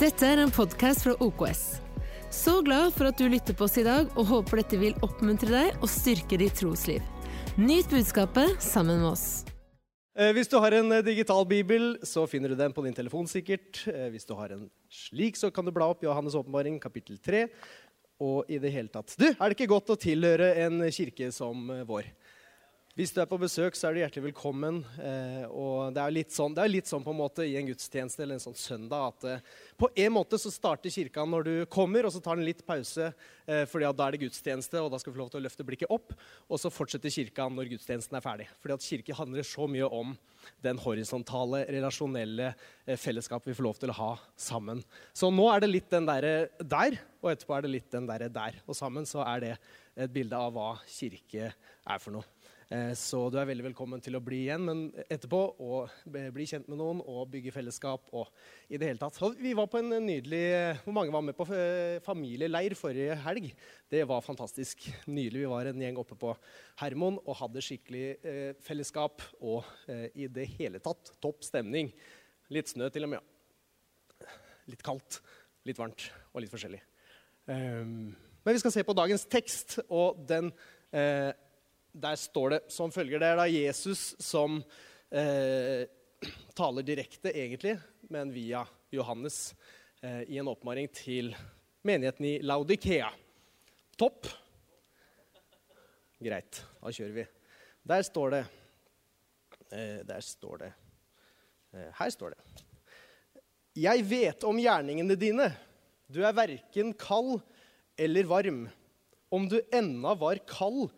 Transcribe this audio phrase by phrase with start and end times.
[0.00, 1.58] Dette er en podkast fra OKS.
[2.32, 5.50] Så glad for at du lytter på oss i dag, og håper dette vil oppmuntre
[5.52, 7.04] deg og styrke ditt trosliv.
[7.60, 9.26] Nyt budskapet sammen med oss.
[10.16, 13.28] Eh, Hvis du har en eh, digital bibel, så finner du den på din telefon
[13.28, 13.82] sikkert.
[13.92, 17.44] Eh, Hvis du har en slik, så kan du bla opp Johannes' åpenbaring, kapittel 3.
[18.24, 19.12] Og i det hele tatt.
[19.20, 22.08] Du, er det ikke godt å tilhøre en kirke som vår?
[22.98, 24.80] Hvis du er på besøk, så er du hjertelig velkommen.
[24.98, 27.68] Eh, og det er litt sånn, det er litt sånn på en måte i en
[27.68, 29.44] gudstjeneste eller en sånn søndag at eh,
[29.78, 33.12] på en måte så starter kirka når du kommer, og så tar den litt pause,
[33.46, 35.66] eh, at da er det gudstjeneste, og da skal du få lov til å løfte
[35.68, 36.16] blikket opp.
[36.50, 38.48] Og så fortsetter kirka når gudstjenesten er ferdig.
[38.58, 40.16] Fordi at kirke handler så mye om
[40.66, 44.82] den horisontale, relasjonelle eh, fellesskap vi får lov til å ha sammen.
[45.14, 48.32] Så nå er det litt den derre der, og etterpå er det litt den derre
[48.34, 48.58] der.
[48.66, 49.54] Og sammen så er det
[49.94, 52.26] et bilde av hva kirke er for noe.
[52.70, 56.68] Eh, Så du er veldig velkommen til å bli igjen men etterpå og bli kjent
[56.70, 58.04] med noen og bygge fellesskap.
[58.14, 58.28] og
[58.70, 59.16] i det hele tatt.
[59.18, 63.52] Så vi var på en nydelig, Hvor mange var med på eh, familieleir forrige helg?
[63.90, 65.42] Det var fantastisk nydelig.
[65.42, 66.36] Vi var en gjeng oppe på
[66.78, 69.20] Hermon og hadde skikkelig eh, fellesskap.
[69.40, 69.64] Og
[70.14, 71.90] i det hele tatt topp stemning.
[72.50, 73.20] Litt snø til og med.
[74.20, 74.26] ja.
[74.68, 75.20] Litt kaldt,
[75.66, 76.80] litt varmt og litt forskjellig.
[77.48, 80.52] Ehm, men vi skal se på dagens tekst, og den
[81.92, 83.20] der står det som følger.
[83.20, 84.60] Det er da Jesus som
[85.10, 85.86] eh,
[86.58, 87.76] taler direkte, egentlig,
[88.10, 89.54] men via Johannes
[90.02, 91.32] eh, i en oppmaring til
[91.86, 93.10] menigheten i Laudikea.
[93.98, 94.28] Topp?
[96.20, 97.26] Greit, da kjører vi.
[97.90, 98.40] Der står det
[99.72, 100.68] eh, Der står det
[101.72, 102.66] eh, Her står det.
[103.80, 105.46] Jeg vet om gjerningene dine.
[106.10, 107.38] Du er verken kald
[107.96, 108.64] eller varm.
[109.30, 110.90] Om du ennå var kald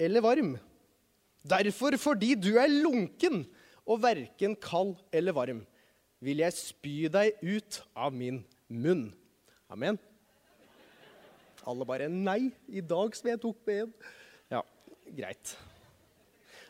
[0.00, 0.54] eller varm.
[1.46, 3.44] Derfor, fordi du er lunken
[3.88, 5.64] og verken kald eller varm,
[6.20, 9.08] vil jeg spy deg ut av min munn.
[9.72, 9.98] Amen.
[11.68, 12.50] Alle bare nei.
[12.68, 13.92] I dag som jeg tok med en.
[14.52, 14.62] Ja,
[15.16, 15.54] greit.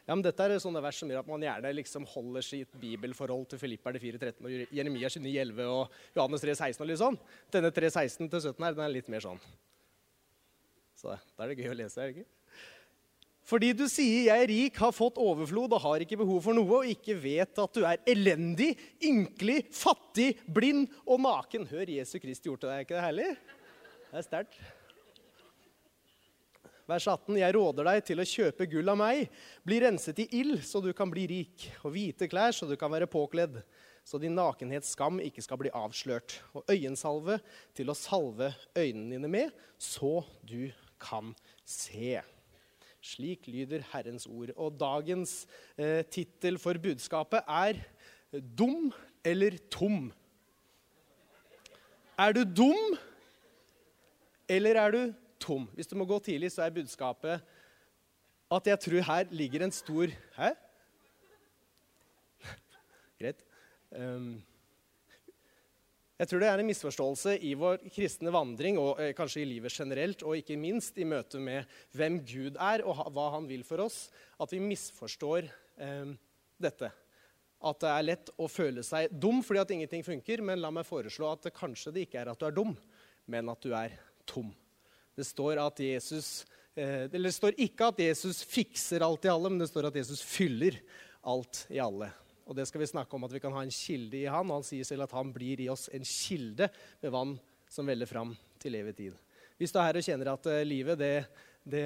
[0.06, 3.44] Ja, men Dette er sånne vers som gjør at man gjerne liksom holder sitt bibelforhold
[3.52, 7.18] til Filipperne 4.13 og Jeremia 29.11 og Johannes 3.16 og litt sånn.
[7.54, 9.38] Denne 3.16 til 17 her, den er litt mer sånn.
[10.98, 12.39] Så da er det gøy å lese, er det ikke?
[13.50, 16.70] Fordi du sier 'jeg er rik, har fått overflod og har ikke behov for noe',
[16.70, 21.66] og ikke vet at du er elendig, ynkelig, fattig, blind og naken.
[21.66, 23.36] Hør Jesu Kristi ord til deg, er ikke det herlig?
[24.10, 24.54] Det er sterkt.
[26.86, 27.36] Vers 18.
[27.38, 29.28] Jeg råder deg til å kjøpe gull av meg.
[29.66, 32.90] Bli renset i ild, så du kan bli rik, og hvite klær, så du kan
[32.90, 33.62] være påkledd,
[34.06, 37.40] så din nakenhets skam ikke skal bli avslørt, og øyensalve
[37.74, 41.34] til å salve øynene dine med, så du kan
[41.66, 42.20] se.
[43.00, 44.52] Slik lyder Herrens ord.
[44.56, 45.46] Og dagens
[45.78, 47.80] eh, tittel for budskapet er
[48.30, 48.92] 'Dum
[49.24, 50.12] eller tom'?
[52.20, 52.98] Er du dum,
[54.48, 55.68] eller er du tom?
[55.74, 57.40] Hvis du må gå tidlig, så er budskapet
[58.50, 60.06] at jeg tror her ligger en stor
[60.36, 60.50] Hæ?
[63.20, 63.44] Greit.
[63.90, 64.42] Um,
[66.20, 69.72] jeg tror det er en misforståelse i vår kristne vandring og eh, kanskje i livet
[69.72, 73.62] generelt, og ikke minst i møte med hvem Gud er og ha, hva han vil
[73.64, 75.48] for oss, at vi misforstår
[75.80, 76.12] eh,
[76.60, 76.90] dette.
[77.64, 80.84] At det er lett å føle seg dum fordi at ingenting funker, men la meg
[80.88, 82.76] foreslå at det kanskje det ikke er at du er dum,
[83.24, 83.96] men at du er
[84.28, 84.52] tom.
[85.16, 86.44] Det står, at Jesus,
[86.76, 90.20] eh, det står ikke at Jesus fikser alt i alle, men det står at Jesus
[90.20, 90.76] fyller
[91.24, 92.12] alt i alle.
[92.50, 94.58] Og det skal vi snakke om at vi kan ha en kilde i han, og
[94.58, 96.66] han sier selv at han blir i oss en kilde
[96.98, 97.36] med vann
[97.70, 99.20] som veller fram til evig tid.
[99.60, 101.14] Hvis du er her og kjenner at eh, livet det,
[101.68, 101.84] det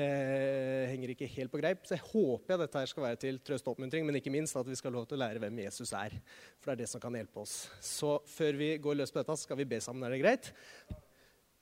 [0.88, 3.74] henger ikke helt på greip, så håper jeg dette her skal være til trøst og
[3.74, 6.16] oppmuntring, men ikke minst at vi skal ha lov til å lære hvem Jesus er.
[6.62, 7.56] For det er det som kan hjelpe oss.
[7.84, 10.06] Så før vi går løs på dette, skal vi be sammen.
[10.06, 10.54] Er det greit?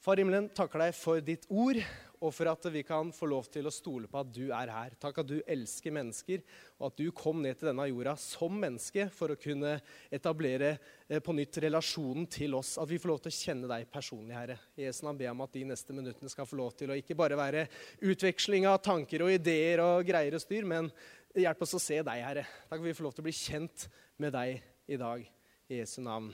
[0.02, 1.78] Far himmelen, takker deg for ditt ord,
[2.22, 4.96] og for at vi kan få lov til å stole på at du er her.
[4.98, 6.42] Takk at du elsker mennesker,
[6.80, 9.76] og at du kom ned til denne jorda som menneske for å kunne
[10.10, 10.72] etablere
[11.06, 12.74] eh, på nytt relasjonen til oss.
[12.82, 14.58] At vi får lov til å kjenne deg personlig, Herre.
[14.82, 17.38] Jesu navn ber om at de neste minuttene skal få lov til å ikke bare
[17.38, 17.66] være
[18.02, 20.90] utveksling av tanker og ideer og greier og styr, men
[21.38, 22.48] hjelp oss å se deg, Herre.
[22.66, 24.58] Takk at vi får lov til å bli kjent med deg
[24.90, 25.28] i dag.
[25.70, 26.32] I Jesu navn.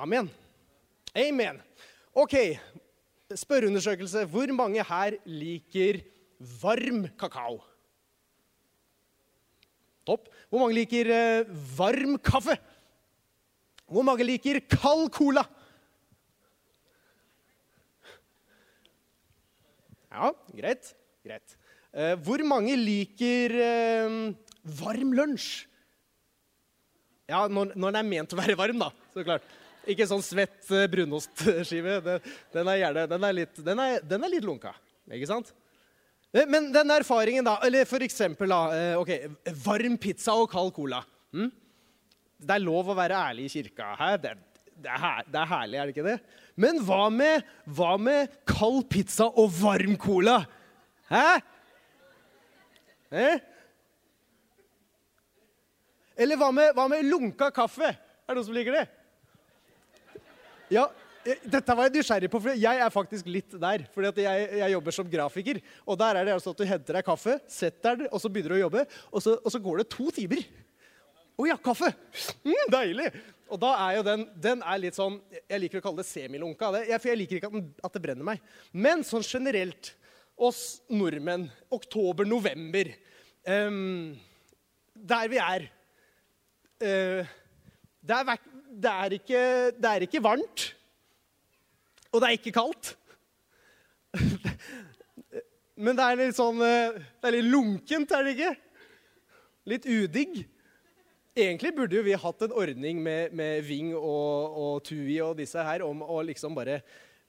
[0.00, 0.32] Amen.
[1.16, 1.58] Amen.
[2.14, 2.34] Ok,
[3.34, 4.24] spørreundersøkelse.
[4.30, 6.00] Hvor mange her liker
[6.62, 7.58] varm kakao?
[10.06, 10.28] Topp.
[10.48, 11.48] Hvor mange liker eh,
[11.78, 12.56] varm kaffe?
[13.90, 15.42] Hvor mange liker kald cola?
[20.10, 20.94] Ja, greit.
[21.26, 21.56] greit.
[21.94, 24.14] Eh, hvor mange liker eh,
[24.62, 25.66] varm lunsj?
[27.30, 28.90] Ja, når, når den er ment å være varm, da.
[29.14, 29.42] Så klart.
[29.90, 31.96] Ikke sånn svett eh, brunostskive.
[32.04, 34.72] Den, den, er gjerne, den, er litt, den, er, den er litt lunka.
[35.10, 35.50] Ikke sant?
[36.34, 38.60] Eh, Men den erfaringen, da Eller for eksempel, da.
[38.76, 39.10] eh, ok,
[39.64, 41.02] Varm pizza og kald cola.
[41.34, 41.50] Hm?
[42.40, 43.90] Det er lov å være ærlig i kirka.
[43.98, 44.10] Hæ?
[44.22, 44.34] Det,
[44.80, 46.18] det, er, her- det er herlig, er det ikke det?
[46.60, 47.44] Men hva med,
[47.76, 50.38] hva med kald pizza og varm cola?
[51.10, 51.26] Hæ?
[53.10, 53.42] Eh?
[56.20, 57.90] Eller hva med, hva med lunka kaffe?
[57.90, 58.86] Er det noen som liker det?
[60.70, 60.84] Ja,
[61.26, 63.84] eh, dette var jeg nysgjerrig på, for jeg er faktisk litt der.
[63.94, 65.60] fordi at jeg, jeg jobber som grafiker.
[65.86, 68.54] Og der er det altså at du henter deg kaffe, setter den, og så begynner
[68.54, 68.84] du å jobbe.
[69.10, 70.44] Og så, og så går det to timer.
[71.40, 71.88] Å ja, kaffe!
[72.44, 73.10] Mm, deilig!
[73.50, 75.16] Og da er jo den den er litt sånn
[75.50, 76.68] Jeg liker å kalle det semilunka.
[77.00, 78.42] For jeg liker ikke at, den, at det brenner meg.
[78.70, 79.94] Men sånn generelt,
[80.38, 82.92] oss nordmenn, oktober-november
[83.44, 84.14] um,
[84.94, 85.66] Der vi er
[86.84, 87.26] uh,
[88.00, 89.42] det, er, vek- det, er ikke,
[89.76, 90.70] det er ikke varmt.
[92.10, 92.94] Og det er ikke kaldt.
[95.80, 98.54] Men det er litt sånn eh, Det er litt lunkent, er det ikke?
[99.70, 100.40] Litt udigg.
[101.40, 105.62] Egentlig burde jo vi hatt en ordning med, med Ving og, og Tui og disse
[105.62, 106.80] her om å liksom bare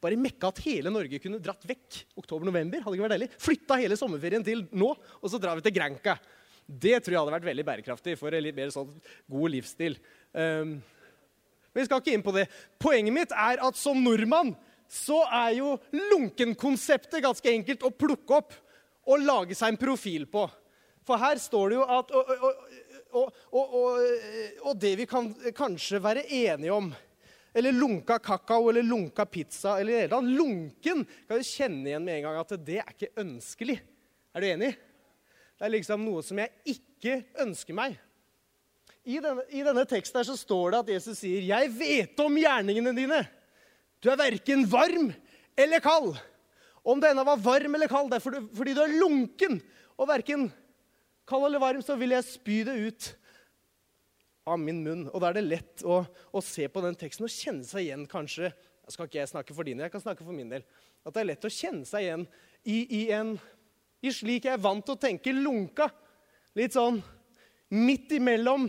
[0.01, 2.81] bare mekka at hele Norge kunne dratt vekk oktober-november.
[2.81, 3.27] hadde ikke vært deilig.
[3.37, 6.15] Flytta hele sommerferien til nå, og så drar vi til Granca.
[6.65, 8.89] Det tror jeg hadde vært veldig bærekraftig for en litt mer sånn
[9.29, 9.99] god livsstil.
[10.33, 10.79] Um,
[11.73, 12.47] vi skal ikke inn på det.
[12.81, 14.55] Poenget mitt er at som nordmann
[14.91, 18.57] så er jo lunkenkonseptet ganske enkelt å plukke opp
[19.07, 20.43] og lage seg en profil på.
[21.07, 22.11] For her står det jo at
[23.11, 23.95] Og, og, og,
[24.61, 25.25] og, det vi kan
[25.57, 26.85] kanskje være enige om
[27.51, 32.19] Eller lunka kakao eller lunka pizza eller noe tatt Lunken kan jo kjenne igjen med
[32.19, 33.81] en gang at det er ikke ønskelig.
[34.31, 34.71] Er du enig?
[35.59, 37.97] Det er liksom noe som jeg ikke ønsker meg.
[39.01, 42.35] I denne, I denne teksten her så står det at Jesus sier, 'Jeg vet om
[42.37, 43.23] gjerningene dine.'
[44.01, 45.11] Du er verken varm
[45.57, 46.15] eller kald.
[46.81, 49.59] Om denne var varm eller kald, det er fordi, fordi du er lunken.
[49.97, 50.47] Og verken
[51.29, 53.09] kald eller varm, så vil jeg spy det ut
[54.49, 55.05] av min munn.
[55.13, 56.01] Og da er det lett å,
[56.33, 58.49] å se på den teksten og kjenne seg igjen, kanskje
[58.81, 60.63] Jeg skal ikke jeg snakke for din jeg kan snakke for min del.
[61.05, 62.23] At det er lett å kjenne seg igjen
[62.65, 63.35] i, i en
[64.01, 65.85] i slik jeg er vant til å tenke lunka.
[66.57, 66.97] Litt sånn
[67.71, 68.65] midt imellom.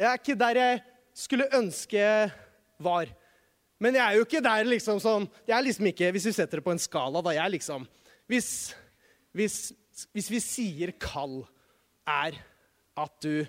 [0.00, 0.78] Jeg er ikke der jeg
[1.12, 2.04] skulle ønske
[2.80, 3.10] var.
[3.80, 6.60] Men jeg er jo ikke der liksom sånn Jeg er liksom ikke Hvis vi setter
[6.60, 7.86] det på en skala, da jeg er liksom
[8.28, 8.48] Hvis,
[9.36, 9.56] hvis,
[10.12, 11.42] hvis vi sier kall
[12.08, 12.36] er
[13.00, 13.44] at du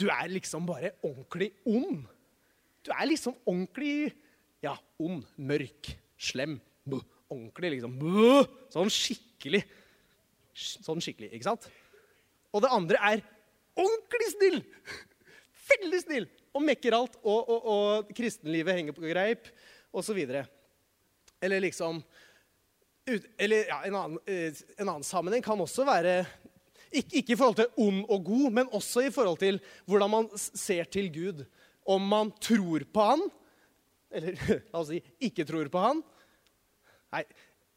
[0.00, 2.04] Du er liksom bare ordentlig ond.
[2.84, 4.12] Du er liksom ordentlig
[4.64, 6.56] Ja, ond, mørk, slem.
[6.86, 7.02] Buh,
[7.32, 7.96] ordentlig, liksom.
[7.98, 9.64] Buh, sånn skikkelig.
[10.54, 11.66] Sånn skikkelig, ikke sant?
[12.54, 13.24] Og det andre er
[13.74, 14.60] ordentlig snill!
[15.70, 16.28] Veldig snill!
[16.52, 17.16] Og mekker alt.
[17.22, 19.48] Og, og, og kristenlivet henger på greip,
[19.92, 20.20] osv.
[21.42, 22.02] Eller liksom
[23.06, 26.22] ut, Eller ja, en, annen, eh, en annen sammenheng kan også være
[26.92, 30.28] ikke, ikke i forhold til ond og god, men også i forhold til hvordan man
[30.38, 31.44] ser til Gud.
[31.88, 33.24] Om man tror på Han,
[34.12, 34.36] eller
[34.70, 36.02] la oss si ikke tror på Han.
[37.12, 37.24] Nei,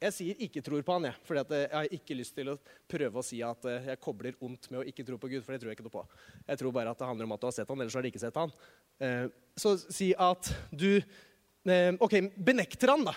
[0.03, 1.17] jeg sier ikke tror på Han, jeg.
[1.25, 2.57] For jeg har ikke lyst til å
[2.91, 5.55] prøve å si at eh, jeg kobler ondt med å ikke tro på Gud, for
[5.55, 6.03] det tror jeg ikke noe på.
[6.49, 8.09] Jeg tror bare at det handler om at du har sett Han, ellers har du
[8.11, 8.53] ikke sett Han.
[8.99, 13.15] Eh, Så si at du eh, OK, benekter Han, da.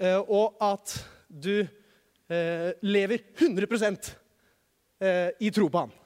[0.00, 0.98] Eh, Og at
[1.28, 4.14] du eh, lever 100
[5.00, 5.96] eh, i tro på Han.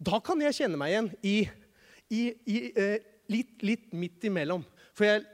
[0.00, 1.36] Da kan jeg kjenne meg igjen i,
[2.10, 2.98] i, i eh,
[3.30, 4.64] litt, litt midt imellom.
[4.96, 5.24] For jeg,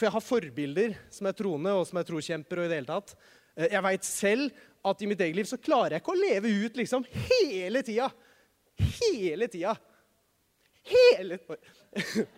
[0.00, 2.62] for jeg har forbilder som er troende, og som er trokjemper.
[2.62, 3.12] og i det hele tatt.
[3.54, 4.50] Eh, Jeg veit selv
[4.88, 8.08] at i mitt eget liv så klarer jeg ikke å leve ut liksom hele tida.
[8.80, 9.74] Hele tida.
[10.88, 11.36] Hele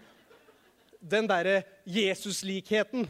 [1.14, 3.06] Den derre Jesuslikheten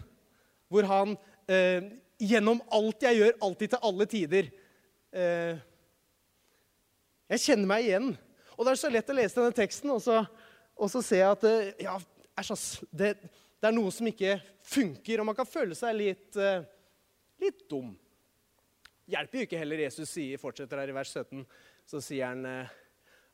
[0.69, 1.17] hvor han
[1.49, 1.89] eh,
[2.21, 4.47] gjennom alt jeg gjør, alltid til alle tider
[5.13, 5.57] eh,
[7.33, 8.13] Jeg kjenner meg igjen.
[8.57, 10.21] Og det er så lett å lese denne teksten, og så,
[10.77, 11.97] og så ser jeg at eh, ja,
[12.37, 12.67] æsj, ass,
[13.63, 16.65] det er noe som ikke funker, og man kan føle seg litt, eh,
[17.43, 17.93] litt dum.
[19.13, 21.45] Hjelper jo ikke heller Jesus sier, fortsetter her i vers 17,
[21.87, 22.73] så sier han eh,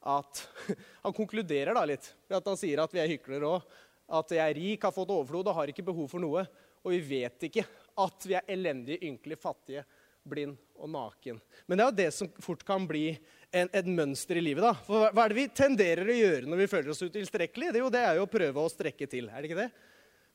[0.09, 0.43] at
[1.05, 2.11] Han konkluderer da litt.
[2.31, 3.65] at Han sier at vi er hyklere òg.
[4.09, 6.45] At jeg er rik, har fått overflod og har ikke behov for noe.
[6.85, 7.65] Og vi vet ikke
[7.99, 9.83] at vi er elendige, ynkelige, fattige,
[10.29, 11.41] blind og naken.
[11.67, 13.11] Men det er jo det som fort kan bli
[13.53, 14.65] en, et mønster i livet.
[14.65, 14.73] da.
[14.87, 17.75] For hva- er det vi tenderer å gjøre når vi føler oss utilstrekkelige?
[17.77, 19.29] Det, det er jo å prøve å strekke til.
[19.29, 19.71] er det ikke det?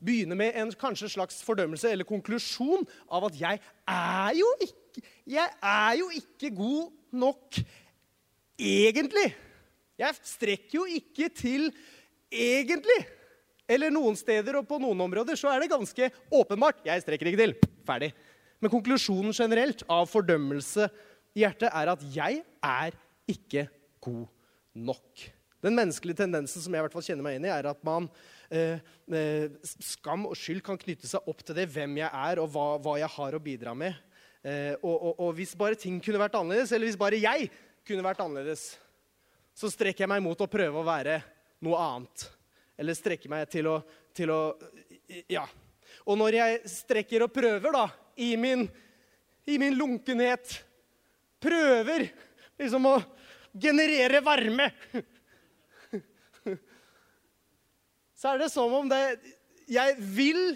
[0.03, 5.49] Begynne med en kanskje slags fordømmelse eller konklusjon av at jeg er jo ikke, jeg
[5.63, 6.91] er jo ikke god
[7.23, 7.59] nok
[8.59, 9.29] egentlig.
[9.99, 11.69] Jeg strekker jo ikke til
[12.33, 12.99] egentlig.
[13.69, 16.83] Eller noen steder og på noen områder så er det ganske åpenbart.
[16.87, 17.55] Jeg strekker ikke til.
[17.87, 18.11] Ferdig.
[18.59, 20.89] Men konklusjonen generelt av fordømmelse
[21.35, 22.97] i hjertet er at jeg er
[23.29, 23.65] ikke
[24.03, 24.27] god
[24.73, 25.23] nok.
[25.63, 28.09] Den menneskelige tendensen som jeg i hvert fall kjenner meg inn i, er at man
[28.51, 28.81] eh,
[29.15, 32.65] eh, Skam og skyld kan knytte seg opp til det, hvem jeg er, og hva,
[32.83, 33.95] hva jeg har å bidra med.
[34.43, 37.47] Eh, og, og, og, hvis bare ting kunne vært annerledes, eller hvis bare jeg
[37.87, 38.73] kunne vært annerledes,
[39.55, 41.21] så strekker jeg meg mot å prøve å være
[41.63, 42.27] noe annet.
[42.75, 43.79] Eller strekker meg til å,
[44.15, 44.41] til å
[45.31, 45.45] Ja.
[46.09, 47.85] Og når jeg strekker og prøver, da,
[48.19, 48.65] i min,
[49.47, 50.57] i min lunkenhet
[51.43, 52.05] Prøver
[52.55, 52.93] liksom å
[53.59, 54.69] generere varme
[58.23, 59.01] så er det som om det
[59.67, 60.55] Jeg vil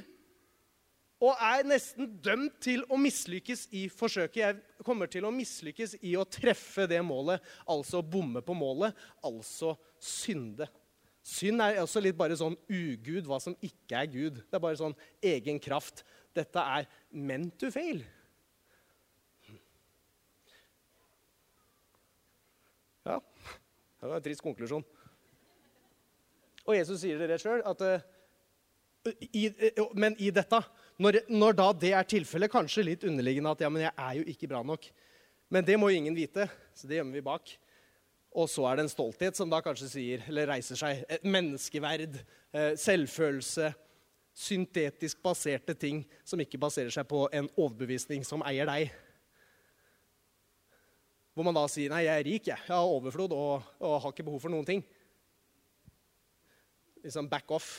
[1.18, 4.38] og er nesten dømt til å mislykkes i forsøket.
[4.38, 8.94] Jeg kommer til å mislykkes i å treffe det målet, altså bomme på målet,
[9.26, 10.68] altså synde.
[11.26, 14.38] Synd er også litt bare sånn ugud, hva som ikke er Gud.
[14.46, 14.96] Det er bare sånn
[15.26, 16.06] egen kraft.
[16.38, 18.04] Dette er meant to fail.
[23.08, 24.86] Ja, det var en trist konklusjon.
[26.68, 27.64] Og Jesus sier det rett sjøl.
[27.66, 27.84] at
[29.32, 29.48] i,
[29.96, 30.60] men i dette,
[31.00, 34.26] når, når, da det er tilfellet, kanskje litt underliggende at ja, men jeg er jo
[34.34, 34.90] ikke bra nok.
[35.54, 37.54] Men det må jo ingen vite, så det gjemmer vi bak.
[38.38, 41.06] Og så er det en stolthet som da kanskje sier, eller reiser seg.
[41.08, 42.20] Et menneskeverd,
[42.52, 43.72] uh, selvfølelse,
[44.38, 48.92] syntetisk baserte ting som ikke baserer seg på en overbevisning som eier deg.
[51.34, 52.60] Hvor man da sier nei, jeg er rik, jeg.
[52.68, 54.84] Jeg har overflod og, og har ikke behov for noen ting
[57.08, 57.72] liksom back off.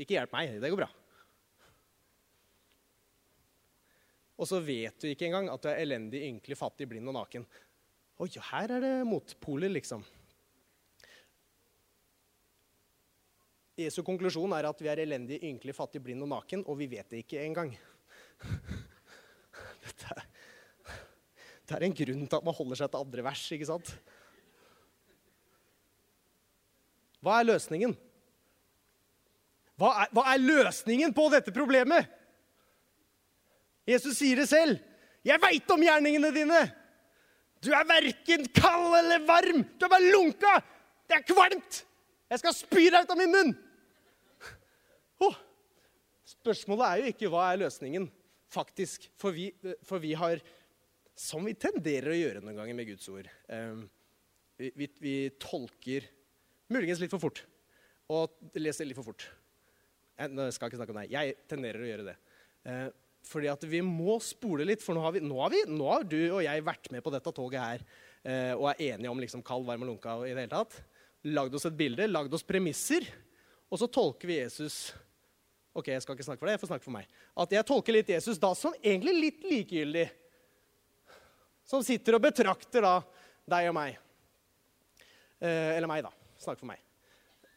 [0.00, 0.56] Ikke hjelp meg.
[0.62, 0.90] Det går bra.
[4.40, 7.44] Og så vet du ikke engang at du er elendig, ynkelig, fattig, blind og naken.
[8.22, 10.02] Oi, her er det motpoler, liksom.
[13.78, 17.08] Jesu konklusjon er at vi er elendige, ynkelige, fattig, blind og naken, og vi vet
[17.12, 17.72] det ikke engang.
[19.84, 20.26] Dette er,
[21.68, 23.94] det er en grunn til at man holder seg til andre vers, ikke sant?
[27.22, 27.94] Hva er løsningen?
[29.82, 32.06] Hva er, hva er løsningen på dette problemet?
[33.88, 34.78] Jesus sier det selv.
[35.22, 36.62] 'Jeg veit om gjerningene dine.'
[37.62, 39.62] Du er verken kald eller varm.
[39.78, 40.54] Du er bare lunka.
[41.06, 41.84] Det er kvalmt.
[42.32, 43.52] Jeg skal spy deg ut av min munn.
[45.22, 45.36] Oh.
[46.26, 48.08] Spørsmålet er jo ikke hva er løsningen,
[48.50, 49.06] faktisk.
[49.20, 49.52] For vi,
[49.86, 50.42] for vi, har,
[51.14, 53.84] som vi tenderer å gjøre noen ganger med Guds ord um,
[54.58, 56.08] vi, vi, vi, tolker
[56.72, 57.44] muligens litt for fort
[58.10, 59.28] og leser litt for fort.
[60.22, 61.12] Jeg skal ikke snakke om deg.
[61.12, 62.16] Jeg tenderer å gjøre det.
[62.68, 62.86] Eh,
[63.26, 66.06] fordi at vi må spole litt, for nå har, vi, nå, har vi, nå har,
[66.06, 67.84] du og jeg vært med på dette toget her
[68.26, 70.78] eh, og er enige om liksom kald, varm og lunka i det hele tatt.
[71.30, 73.06] Lagd oss et bilde, lagd oss premisser,
[73.70, 74.90] og så tolker vi Jesus
[75.72, 77.12] Ok, jeg skal ikke snakke for deg, jeg får snakke for meg.
[77.40, 80.02] At jeg tolker litt Jesus da som egentlig litt likegyldig.
[81.64, 82.98] Som sitter og betrakter da
[83.48, 83.96] deg og meg.
[85.40, 86.12] Eh, eller meg, da.
[86.42, 86.82] Snakker for meg.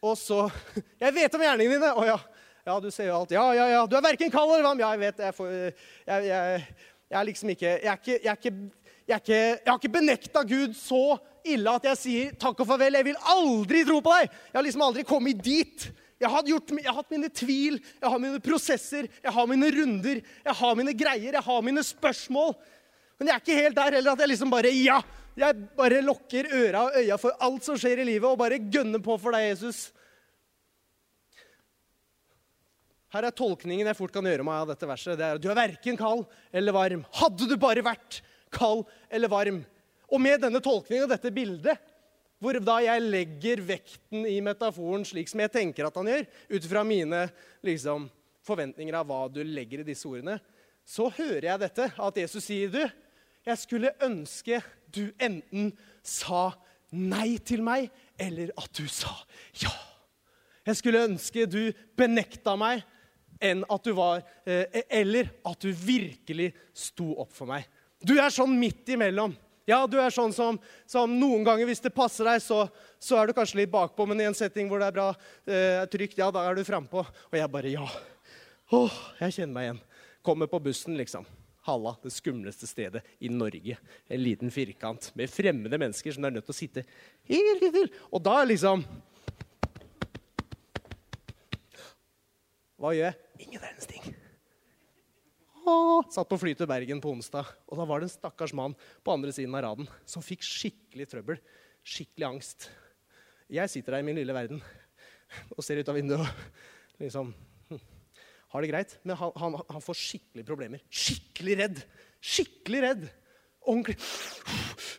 [0.00, 0.46] Og så
[1.04, 1.92] Jeg vet om gjerningene dine!
[1.92, 2.16] Å ja.
[2.66, 3.30] Ja, du ser jo alt.
[3.30, 3.82] Ja, ja, ja.
[3.86, 4.80] Du er verken kald eller varm.
[4.82, 5.20] Ja, jeg vet.
[5.22, 6.62] Jeg, jeg, jeg,
[7.06, 8.52] jeg, er liksom ikke Jeg, er ikke, jeg, er ikke,
[9.06, 11.02] jeg, ikke, jeg har ikke benekta Gud så
[11.46, 12.98] ille at jeg sier takk og farvel.
[12.98, 14.34] Jeg vil aldri tro på deg.
[14.48, 15.86] Jeg har liksom aldri kommet dit.
[16.18, 19.68] Jeg har, gjort, jeg har hatt mine tvil, jeg har mine prosesser, jeg har mine
[19.74, 22.54] runder, jeg har mine greier, jeg har mine spørsmål.
[23.20, 24.98] Men jeg er ikke helt der heller at jeg liksom bare Ja!
[25.36, 29.02] Jeg bare lukker øra og øya for alt som skjer i livet, og bare gønner
[29.04, 29.90] på for deg, Jesus.
[33.14, 35.18] Her er tolkningen jeg fort kan gjøre meg av dette verset.
[35.18, 37.04] Det er at Du er verken kald eller varm.
[37.20, 38.20] Hadde du bare vært
[38.54, 39.62] kald eller varm.
[40.10, 41.94] Og med denne tolkningen og dette bildet,
[42.42, 46.68] hvor da jeg legger vekten i metaforen slik som jeg tenker at han gjør, ut
[46.68, 47.22] fra mine
[47.64, 48.10] liksom,
[48.46, 50.36] forventninger av hva du legger i disse ordene,
[50.86, 52.82] så hører jeg dette, at Jesus sier du,
[53.46, 54.60] jeg skulle ønske
[54.94, 55.72] du enten
[56.06, 56.50] sa
[56.94, 59.12] nei til meg, eller at du sa
[59.62, 59.72] ja.
[60.66, 61.60] Jeg skulle ønske du
[61.98, 62.82] benekta meg,
[63.40, 67.66] enn at du var eh, Eller at du virkelig sto opp for meg.
[68.00, 69.34] Du er sånn midt imellom.
[69.66, 72.68] Ja, du er sånn som, som noen ganger, hvis det passer deg, så,
[73.02, 75.06] så, er du kanskje litt bakpå, men i en setting hvor det er bra,
[75.50, 77.02] eh, trygt, ja, da er du frampå.
[77.02, 77.88] Og jeg bare Ja.
[78.74, 79.82] Åh, jeg kjenner meg igjen.
[80.26, 81.26] Kommer på bussen, liksom.
[81.66, 83.76] Halla, det skumleste stedet i Norge.
[84.06, 86.84] En liten firkant med fremmede mennesker som er nødt til å sitte
[87.26, 87.90] helt til.
[88.14, 88.84] Og da liksom
[92.76, 93.46] Hva gjør jeg?
[93.46, 94.16] Ingen verdens ting.
[96.12, 99.14] Satt på fly til Bergen på onsdag, og da var det en stakkars mann på
[99.14, 101.40] andre siden av raden som fikk skikkelig trøbbel.
[101.86, 102.68] Skikkelig angst.
[103.50, 104.60] Jeg sitter der i min lille verden
[105.56, 107.32] og ser ut av vinduet og liksom
[107.70, 107.80] hm,
[108.54, 108.96] har det greit.
[109.02, 110.82] Men han, han, han får skikkelig problemer.
[110.90, 111.82] Skikkelig redd.
[112.22, 113.06] Skikkelig redd.
[113.66, 113.96] Ordentlig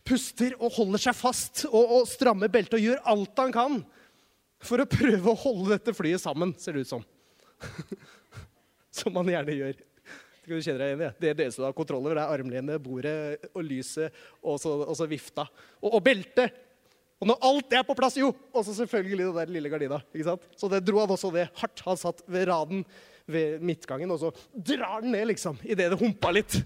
[0.08, 3.78] puster og holder seg fast og, og strammer beltet og gjør alt han kan
[4.64, 7.06] for å prøve å holde dette flyet sammen, ser det ut som.
[8.98, 9.84] som man gjerne gjør.
[10.48, 11.34] Du kjenne deg igjen i det.
[11.42, 15.10] Det som har kontroll over, det er armlenet, bordet og lyset og så, og så
[15.10, 15.44] vifta.
[15.82, 16.64] Og, og beltet!
[17.18, 18.30] Og når alt det er på plass, jo!
[18.54, 20.00] Og så selvfølgelig den der lille gardina.
[20.14, 20.44] ikke sant?
[20.56, 21.82] Så det dro han også det hardt.
[21.88, 22.86] Han satt ved raden
[23.28, 26.62] ved midtgangen, og så drar den ned, liksom, idet det humpa litt.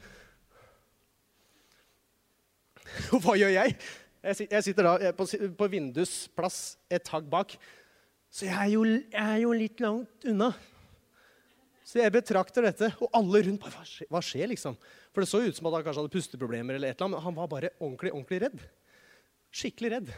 [3.15, 3.77] Og hva gjør jeg?
[4.21, 7.55] Jeg sitter da på, vindusplass et tak bak.
[8.31, 10.51] Så jeg er, jo, jeg er jo litt langt unna.
[11.91, 14.77] Så jeg betrakter dette, og alle rundt bare hva skjer, hva skjer, liksom?
[15.11, 17.25] For det så ut som at han kanskje hadde pusteproblemer, eller et eller annet, men
[17.25, 18.61] han var bare ordentlig, ordentlig redd.
[19.51, 20.11] Skikkelig redd.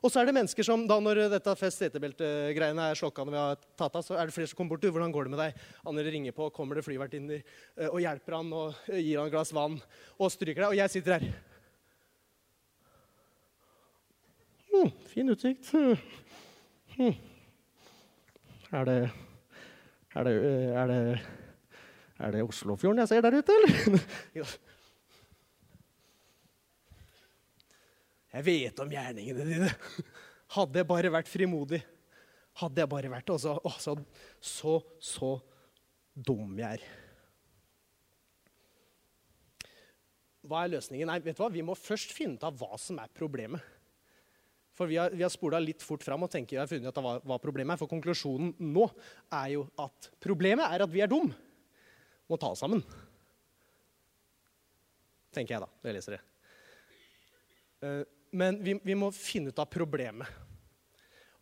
[0.00, 3.40] Og så er det mennesker som, da når dette fest setebelte-greiene er slokka, når vi
[3.40, 4.86] har tatt av, så er det flere som kommer bort.
[4.86, 5.58] 'Hvordan går det med deg?'
[5.90, 9.34] Andre ringer på, kommer det flyvertinner eh, og hjelper han og eh, gir han et
[9.34, 9.80] glass vann
[10.16, 10.70] og stryker deg.
[10.70, 11.26] Og jeg sitter her.
[14.70, 15.74] Hmm, fin utsikt.
[16.94, 17.18] Hmm.
[18.70, 19.10] Er det
[20.14, 20.34] er det,
[20.74, 21.20] er det,
[22.18, 24.56] er det Oslofjorden jeg ser der ute, eller?
[28.30, 29.68] Jeg vet om gjerningene dine.
[30.54, 31.80] Hadde jeg bare vært frimodig.
[32.60, 34.04] Hadde jeg bare vært også, også, så,
[34.38, 35.30] så, så
[36.14, 36.84] dum jeg er.
[40.46, 41.10] Hva er løsningen?
[41.10, 41.50] Nei, vet du hva?
[41.52, 43.62] Vi må først finne ut av hva som er problemet.
[44.80, 47.18] For Vi har, vi har spola litt fort fram og tenker, har funnet ut hva,
[47.20, 47.80] hva problemet er.
[47.82, 48.86] For konklusjonen nå
[49.28, 51.28] er jo at problemet er at vi er dum.
[52.32, 52.80] Må ta oss sammen.
[55.36, 56.22] Tenker jeg, da, når jeg leser det.
[57.84, 58.00] Uh,
[58.40, 60.32] men vi, vi, må finne ut av problemet.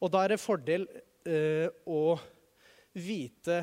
[0.03, 2.19] Og da er det fordel uh, å
[2.99, 3.63] vite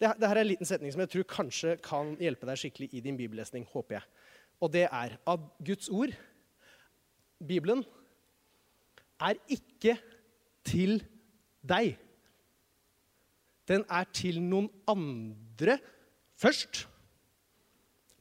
[0.00, 2.94] det, det, her er en liten setning som jeg tror kanskje kan hjelpe deg skikkelig
[2.96, 3.68] i din bibellesning.
[3.68, 4.22] håper jeg.
[4.64, 6.16] Og det er at Guds ord,
[7.36, 7.84] Bibelen,
[9.22, 9.96] er ikke
[10.66, 11.00] til
[11.62, 11.94] deg.
[13.70, 15.78] Den er til noen andre
[16.40, 16.84] først,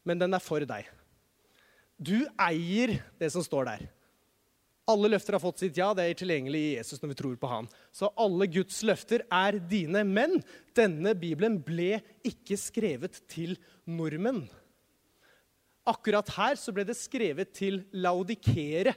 [0.05, 0.85] men den er for deg.
[2.01, 3.89] Du eier det som står der.
[4.89, 5.91] Alle løfter har fått sitt ja.
[5.93, 7.67] Det er tilgjengelig i Jesus når vi tror på han.
[7.93, 10.01] Så alle Guds løfter er dine.
[10.07, 10.39] Men
[10.77, 13.53] denne Bibelen ble ikke skrevet til
[13.85, 14.43] nordmenn.
[15.87, 18.95] Akkurat her så ble det skrevet til laudikere.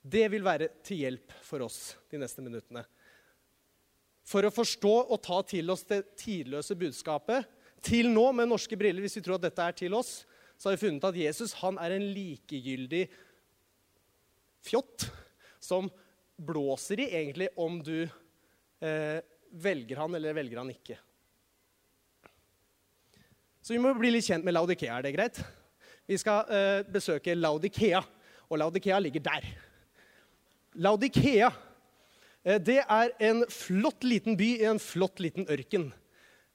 [0.00, 2.82] Det vil være til hjelp for oss de neste minuttene.
[4.24, 7.48] For å forstå og ta til oss det tidløse budskapet
[7.84, 10.22] til nå med norske briller, hvis vi tror at dette er til oss,
[10.60, 13.06] så har vi funnet at Jesus han er en likegyldig
[14.64, 15.08] fjott
[15.60, 15.88] som
[16.40, 20.98] blåser i egentlig om du eh, velger han eller velger han ikke.
[23.60, 24.96] Så vi må bli litt kjent med Laudikea.
[24.96, 25.40] Er det greit?
[26.08, 28.00] Vi skal eh, besøke Laudikea,
[28.48, 29.48] og Laudikea ligger der.
[30.78, 31.50] Laudikea
[32.44, 35.88] eh, det er en flott liten by i en flott liten ørken.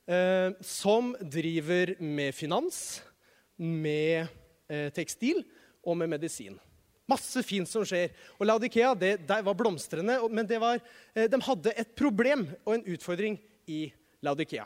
[0.07, 3.01] Eh, som driver med finans,
[3.57, 4.27] med
[4.69, 5.41] eh, tekstil
[5.83, 6.55] og med medisin.
[7.09, 8.13] Masse fint som skjer.
[8.39, 10.79] Og Laudikea det, det var blomstrende, men var,
[11.13, 13.37] de hadde et problem og en utfordring
[13.69, 13.91] i
[14.25, 14.65] Laudikea.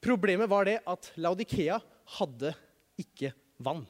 [0.00, 1.76] Problemet var det at Laudikea
[2.16, 2.54] hadde
[3.02, 3.84] ikke vann.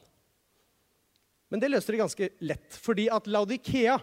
[1.49, 3.97] Men det løste de ganske lett, fordi at Laudikea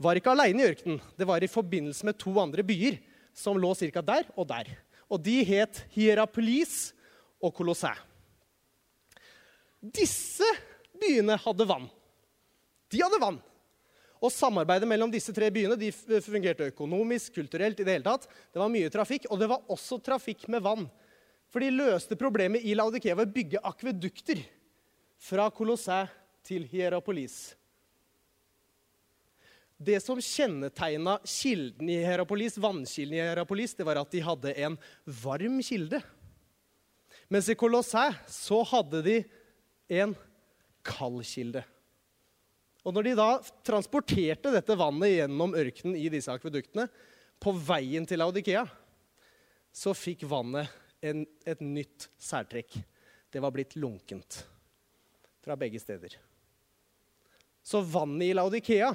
[0.00, 1.00] var ikke aleine i ørkenen.
[1.18, 2.98] Det var i forbindelse med to andre byer
[3.34, 4.02] som lå ca.
[4.02, 4.68] der og der.
[5.10, 6.92] Og de het Hierapolis
[7.42, 7.96] og Colossae.
[9.82, 10.46] Disse
[10.94, 11.88] byene hadde vann.
[12.92, 13.40] De hadde vann.
[14.22, 15.90] Og samarbeidet mellom disse tre byene de
[16.22, 18.28] fungerte økonomisk, kulturelt i det hele tatt.
[18.54, 20.86] Det var mye trafikk, og det var også trafikk med vann.
[21.50, 24.44] For de løste problemet i Laudikea ved å bygge akvedukter
[25.18, 26.06] fra Colossae
[26.46, 27.56] til Hierapolis.
[29.82, 34.76] Det som kjennetegna kilden i Herapolis, vannkilden i Herapolis, det var at de hadde en
[35.22, 35.98] varm kilde.
[37.32, 39.16] Mens i Colossae så hadde de
[40.02, 40.14] en
[40.86, 41.64] kald kilde.
[42.82, 43.28] Og når de da
[43.66, 46.88] transporterte dette vannet gjennom ørkenen i disse akveduktene,
[47.42, 48.62] på veien til Laudikea,
[49.72, 50.70] så fikk vannet
[51.02, 52.76] en, et nytt særtrekk.
[53.32, 54.42] Det var blitt lunkent
[55.42, 56.14] fra begge steder.
[57.62, 58.92] Så vannet i Laudikea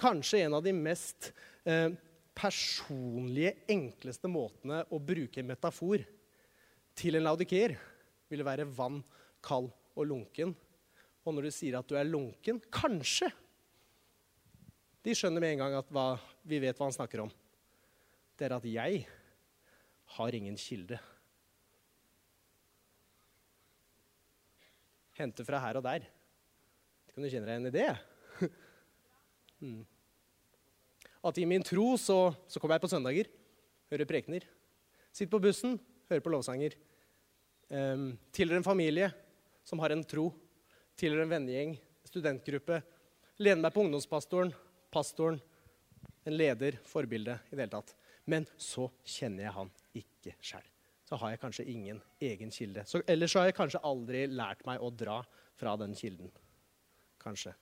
[0.00, 1.30] Kanskje en av de mest
[1.64, 1.88] eh,
[2.36, 6.04] personlige, enkleste måtene å bruke en metafor
[6.96, 7.76] til en laudikeer
[8.30, 9.00] ville være vann,
[9.44, 10.52] kald og lunken.
[11.24, 13.30] Og når du sier at du er lunken Kanskje
[15.06, 17.28] de skjønner med en gang at hva, vi vet hva han snakker om.
[18.34, 19.04] Det er at jeg
[20.16, 20.98] har ingen kilde.
[25.14, 26.08] Hente fra her og der.
[27.12, 27.86] Kan du kjenne deg igjen i det?
[29.62, 29.80] Mm.
[31.26, 33.30] At i min tro så, så kommer jeg på søndager,
[33.90, 34.44] hører prekener.
[35.10, 35.78] Sitter på bussen,
[36.10, 36.76] hører på lovsanger.
[37.66, 39.10] Um, tilhører en familie
[39.66, 40.28] som har en tro.
[40.96, 41.74] Tilhører en vennegjeng,
[42.06, 42.78] studentgruppe.
[43.42, 44.54] Lener meg på ungdomspastoren,
[44.94, 45.42] pastoren,
[46.26, 47.92] en leder, forbilde i det hele tatt.
[48.30, 50.72] Men så kjenner jeg han ikke sjøl
[51.06, 52.82] så har jeg kanskje ingen egen kilde.
[52.86, 55.20] Så, ellers så har jeg kanskje aldri lært meg å dra
[55.58, 56.32] fra den kilden.
[57.22, 57.54] Kanskje.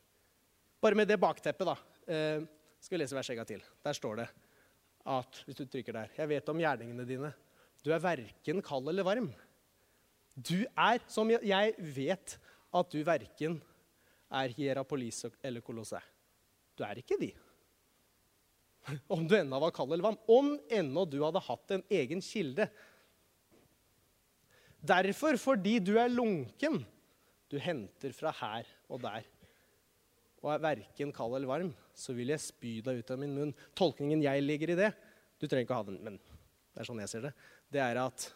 [0.85, 1.75] Bare med det bakteppet, da.
[2.13, 2.43] Eh,
[2.77, 3.63] skal vi lese vers en til.
[3.85, 4.27] Der står det
[5.05, 7.31] at hvis du trykker der Jeg vet om gjerningene dine.
[7.85, 9.31] Du er verken kald eller varm.
[10.37, 12.37] Du er, som jeg vet
[12.75, 13.57] at du verken
[14.35, 16.01] er Hierapolis eller Kolosse.
[16.77, 17.31] Du er ikke de.
[19.15, 20.21] Om du ennå var kald eller varm.
[20.29, 22.69] Om ennå du hadde hatt en egen kilde
[24.85, 26.83] Derfor, fordi du er lunken,
[27.49, 29.25] du henter fra her og der,
[30.45, 33.53] og er verken kald eller varm, så vil jeg spy deg ut av min munn.
[33.77, 34.91] Tolkningen jeg ligger i det
[35.41, 37.33] Du trenger ikke ha den, men det er sånn jeg ser det.
[37.73, 38.27] Det er at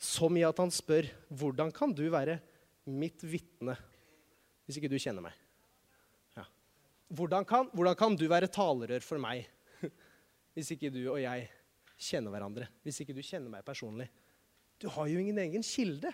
[0.00, 2.38] som i at han spør hvordan kan du være
[2.90, 3.76] mitt vitne
[4.64, 5.34] hvis ikke du kjenner meg?
[6.36, 6.46] Ja.
[7.12, 9.44] Hvordan, kan, hvordan kan du være talerør for meg
[10.56, 11.48] hvis ikke du og jeg
[12.00, 12.68] kjenner hverandre?
[12.84, 14.08] Hvis ikke du kjenner meg personlig?
[14.80, 16.10] Du har jo ingen egen kilde.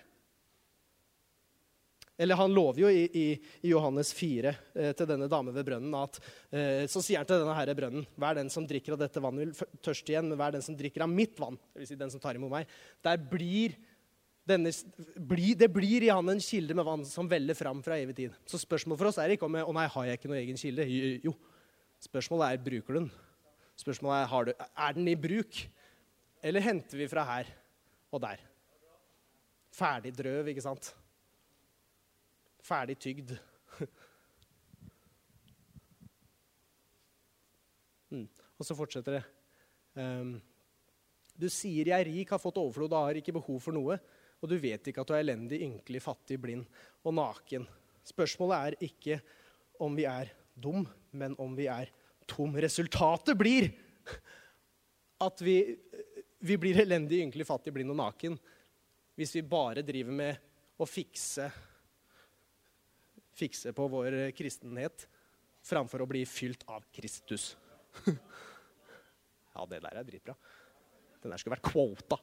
[2.21, 3.27] Eller han lover jo i, i,
[3.65, 6.19] i Johannes 4 eh, til denne dame ved brønnen at
[6.53, 9.49] eh, Så sier han til denne herre brønnen Hver den som drikker av dette vannet,
[9.49, 10.29] vil tørste igjen.
[10.29, 12.69] Men hver den som drikker av mitt vann, vil si den som tar imot meg,
[13.07, 13.79] der blir
[14.51, 14.73] denne,
[15.31, 18.37] bli, det blir i han en kilde med vann som veller fram fra evig tid.
[18.49, 20.87] Så spørsmålet for oss er ikke om å nei, har jeg ikke noen egen kilde.
[21.25, 21.35] Jo.
[22.03, 23.11] Spørsmålet er bruker du den.
[23.81, 24.55] Spørsmålet er du,
[24.89, 25.61] er den i bruk.
[26.45, 27.53] Eller henter vi fra her
[28.11, 28.43] og der?
[29.77, 30.93] Ferdig drøv, ikke sant?
[32.65, 33.33] Ferdig tygd.
[38.13, 38.29] mm.
[38.59, 39.25] Og så fortsetter det.
[39.97, 40.43] Um,
[41.41, 43.99] du sier 'jeg er rik, har fått overflod og har ikke behov for noe',
[44.41, 46.67] og du vet ikke at du er elendig, ynkelig, fattig, blind
[47.05, 47.67] og naken.
[48.05, 49.21] Spørsmålet er ikke
[49.81, 51.91] om vi er dum, men om vi er
[52.29, 52.55] tom.
[52.57, 53.73] Resultatet blir
[55.21, 55.77] at vi,
[56.41, 58.39] vi blir elendig, ynkelig, fattig, blind og naken
[59.21, 60.37] hvis vi bare driver med
[60.81, 61.51] å fikse,
[63.41, 65.07] fikse på vår kristenhet
[65.65, 67.53] framfor å bli fylt av Kristus.
[69.55, 70.37] ja, det der er dritbra.
[71.21, 72.21] Den der skulle vært kvota.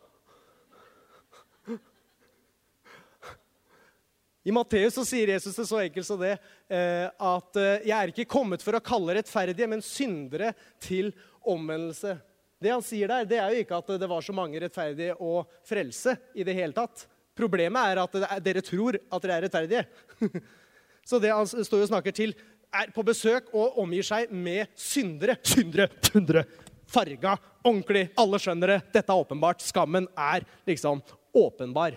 [4.47, 6.37] I Matteus så sier Jesus det så enkelt som det
[6.71, 11.11] eh, at eh, 'jeg er ikke kommet for å kalle rettferdige, men syndere til
[11.43, 12.15] omvendelse'.
[12.63, 15.43] Det han sier der, det er jo ikke at det var så mange rettferdige å
[15.67, 16.15] frelse.
[16.33, 17.03] i det hele tatt.
[17.35, 19.83] Problemet er at dere tror at dere er rettferdige.
[21.07, 22.33] Så det han står og snakker til,
[22.75, 25.37] er på besøk og omgir seg med syndere.
[25.47, 26.43] Syndere, syndere,
[26.91, 28.09] farga, ordentlig.
[28.19, 28.81] Alle skjønner det.
[28.97, 29.63] Dette er åpenbart.
[29.63, 30.99] Skammen er liksom
[31.31, 31.95] åpenbar.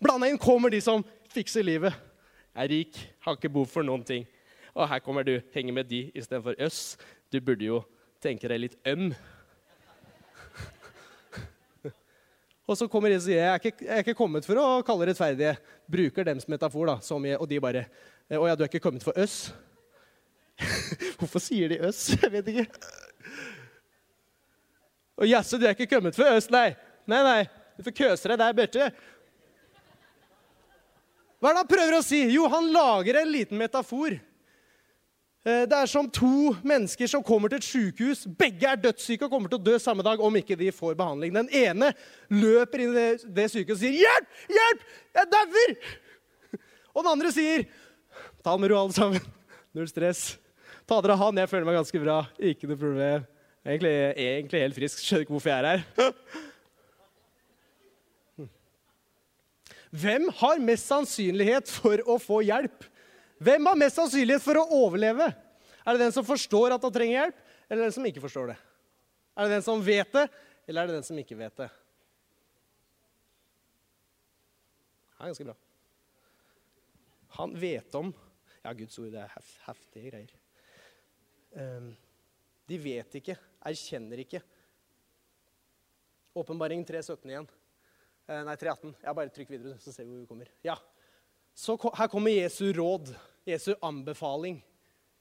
[0.00, 1.96] Blanda inn kommer de som fikser livet.
[2.50, 4.26] Jeg Er rik, har ikke behov for noen ting.
[4.74, 6.98] Og her kommer du, henger med de istedenfor oss.
[7.32, 7.84] Du burde jo
[8.20, 9.14] tenke deg litt øm.
[12.68, 14.82] Og så kommer de og sier jeg er, ikke, jeg er ikke kommet for å
[14.86, 15.56] kalle rettferdige.
[15.90, 16.86] Bruker dems metafor.
[16.86, 17.86] da, som jeg, Og de bare
[18.30, 19.50] Å ja, du er ikke kommet for øss?
[21.18, 22.04] Hvorfor sier de øss?
[22.22, 22.66] Jeg vet ikke.
[25.20, 26.46] Å jaså, du er ikke kommet for oss?
[26.52, 26.70] Nei.
[27.10, 27.40] Nei, nei.
[27.76, 28.90] Du får køse deg der borte.
[31.40, 32.20] Hva er det han prøver å si?
[32.30, 34.14] Jo, han lager en liten metafor.
[35.40, 38.26] Eh, det er som to mennesker som kommer til et sykehus.
[38.38, 41.32] Begge er dødssyke og kommer til å dø samme dag om ikke de får behandling.
[41.34, 41.90] Den ene
[42.30, 44.34] løper inn i det sykehuset og sier 'Hjelp!
[44.52, 44.88] Hjelp!
[45.18, 45.78] Jeg dauer!'
[46.90, 47.64] Og den andre sier
[48.40, 49.24] 'Ta det med ro, alle sammen.
[49.76, 50.38] Null stress.
[50.88, 51.36] Ta dere av han.
[51.38, 52.22] Jeg føler meg ganske bra.
[52.40, 53.26] Ikke noe problem.
[53.60, 55.02] Egentlig, egentlig helt frisk.
[55.04, 56.14] Skjønner ikke hvorfor jeg er her.
[59.90, 62.86] Hvem har mest sannsynlighet for å få hjelp?
[63.42, 65.26] Hvem har mest sannsynlighet for å overleve?
[65.82, 68.58] Er det den som forstår at han trenger hjelp, eller den som ikke forstår det?
[69.34, 70.26] Er det den som vet det,
[70.68, 71.68] eller er det den som ikke vet det?
[75.10, 75.56] Det er ganske bra.
[77.40, 78.12] Han vet om
[78.64, 80.32] Ja, Guds ord, det er hef, heftige greier.
[81.56, 81.90] Um,
[82.70, 84.42] de vet ikke, erkjenner ikke.
[86.38, 87.48] Åpenbaring 3.17 igjen.
[88.28, 88.94] Uh, nei, 3.18.
[89.00, 90.52] Jeg bare trykk videre, så ser vi hvor vi kommer.
[90.66, 90.76] Ja.
[91.56, 93.10] Så her kommer Jesu råd
[93.48, 94.60] Jesu anbefaling.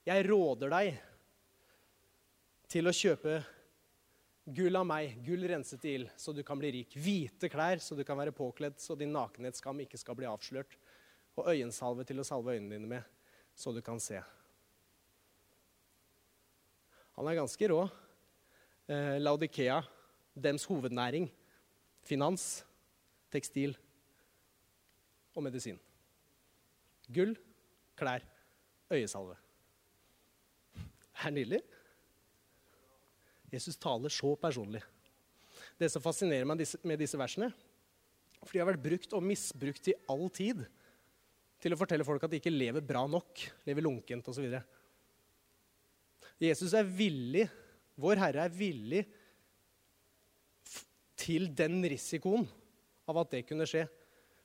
[0.05, 1.05] Jeg råder deg.
[2.69, 3.39] til å kjøpe
[4.45, 6.93] gull av meg, gull renset i ild, så du kan bli rik.
[6.93, 10.75] Hvite klær, så du kan være påkledd, så din nakenhetsskam ikke skal bli avslørt.
[11.33, 13.07] Og øyensalve til å salve øynene dine med,
[13.59, 14.21] så du kan se.
[17.17, 17.81] Han er ganske rå.
[18.87, 19.81] Eh, Laudikea,
[20.31, 21.27] dems hovednæring,
[22.07, 22.63] finans,
[23.27, 23.75] tekstil
[25.35, 25.75] og medisin.
[27.11, 27.35] Gull,
[27.99, 28.23] klær,
[28.95, 29.35] øyesalve.
[31.19, 31.61] Det er nydelig.
[33.51, 34.85] Jesus taler så personlig.
[35.75, 37.51] Det som fascinerer meg med disse versene,
[38.39, 40.63] for de har vært brukt og misbrukt i all tid
[41.59, 44.47] til å fortelle folk at de ikke lever bra nok, lever lunkent osv.
[46.39, 47.45] Jesus er villig,
[47.99, 49.03] vår Herre er villig
[51.19, 52.45] til den risikoen
[53.09, 53.83] av at det kunne skje,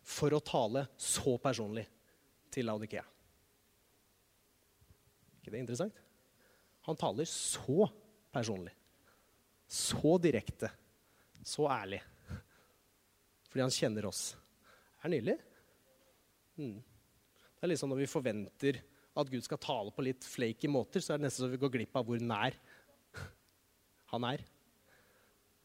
[0.04, 1.86] for å tale så personlig
[2.52, 3.04] til Laudikea.
[5.38, 6.00] ikke det interessant?
[6.84, 7.86] Han taler så
[8.32, 8.74] personlig.
[9.66, 10.68] Så direkte.
[11.44, 12.02] Så ærlig.
[13.48, 14.34] Fordi han kjenner oss.
[14.98, 15.36] Det er nydelig.
[16.60, 16.76] Mm.
[17.64, 18.78] Det er liksom når vi forventer
[19.16, 21.70] at Gud skal tale på litt flaky måter, så er det nesten så vi går
[21.72, 22.52] glipp av hvor nær
[24.10, 24.42] han er.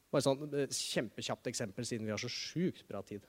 [0.07, 3.27] Bare sånn eh, Kjempekjapt eksempel, siden vi har så sjukt bra tid.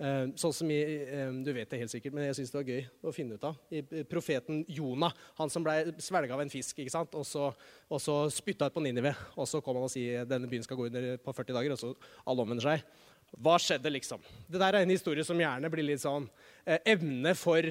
[0.00, 2.72] Uh, sånn som i, uh, Du vet det helt sikkert, men jeg syns det var
[2.72, 3.60] gøy å finne ut av.
[3.68, 7.12] I, profeten Jonah, han som ble svelga av en fisk ikke sant?
[7.12, 7.50] og så,
[7.92, 9.12] og så spytta ut på Ninive.
[9.36, 11.84] Og så kom han og sier denne byen skal gå under på 40 dager, og
[11.84, 11.92] så
[12.24, 12.88] alle omvender seg.
[13.36, 14.22] Hva skjedde, liksom?
[14.48, 16.28] Det der er en historie som gjerne blir litt sånn
[16.66, 17.66] evne for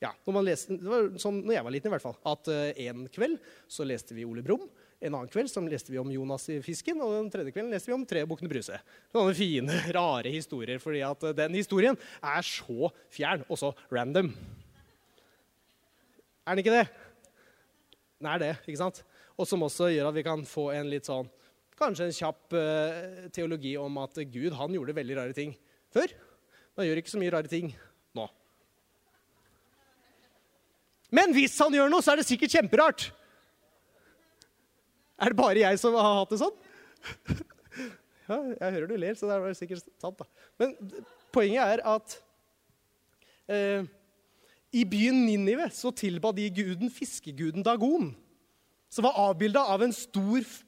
[0.00, 2.52] ja, når, man leste, det var sånn når jeg var liten, i hvert fall, at
[2.86, 3.36] en kveld
[3.68, 4.68] så leste vi Ole Brumm.
[5.00, 7.88] En annen kveld så leste vi om Jonas i fisken, og den tredje kvelden leste
[7.88, 8.76] vi om Tre bukkene Bruse.
[9.08, 14.28] Sånne fine, rare historier, fordi at eh, den historien er så fjern og så random.
[16.44, 16.84] Er den ikke det?
[18.20, 19.00] Den er det, ikke sant?
[19.38, 21.28] Og som også gjør at vi kan få en litt sånn
[21.80, 25.54] Kanskje en kjapp uh, teologi om at Gud han gjorde veldig rare ting
[25.88, 26.12] før.
[26.12, 27.70] Men han gjør ikke så mye rare ting
[28.18, 28.26] nå.
[31.16, 33.06] Men hvis han gjør noe, så er det sikkert kjemperart.
[35.24, 36.60] Er det bare jeg som har hatt det sånn?
[38.30, 40.20] Ja, jeg hører du ler, så det er sikkert sant.
[40.20, 40.26] da.
[40.60, 40.76] Men
[41.34, 42.12] poenget er at
[43.50, 43.88] eh,
[44.70, 48.12] i byen Ninive så tilba de guden fiskeguden Dagon.
[48.90, 49.62] Som var avbilda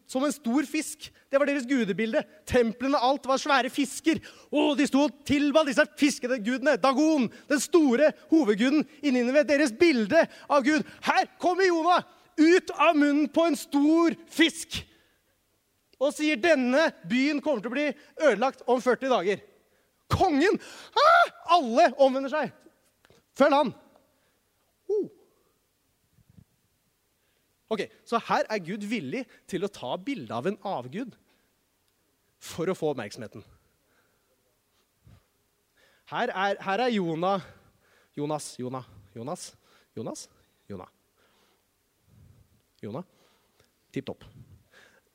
[0.07, 1.09] som en stor fisk.
[1.31, 2.23] Det var deres gudebilde.
[2.47, 4.21] Templene alt var svære fisker.
[4.53, 6.77] Og de sto og tilba disse fiskegudene.
[6.79, 9.43] Dagon, den store hovedguden i Ninive.
[9.43, 10.87] Deres bilde av Gud.
[11.03, 12.03] Her kommer Jonah!
[12.37, 14.79] ut av munnen på en stor fisk
[16.03, 17.85] og sier denne byen kommer til å bli
[18.27, 19.43] ødelagt om 40 dager.
[20.11, 20.57] Kongen!
[20.99, 21.29] Ah!
[21.59, 22.51] Alle omvender seg.
[23.39, 23.71] Følg han.
[24.91, 25.05] Oh.
[27.73, 31.17] Ok, Så her er Gud villig til å ta bilde av en avgud
[32.43, 33.45] for å få oppmerksomheten.
[36.13, 37.41] Her er, her er Jonah
[38.15, 39.57] Jonas, Jonah, Jonas,
[39.97, 40.29] Jonas,
[40.69, 40.89] Jonah.
[42.83, 43.05] Jonah?
[43.93, 44.25] Tipp topp.